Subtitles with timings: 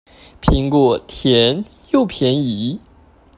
[0.41, 2.79] 蘋果甜又便宜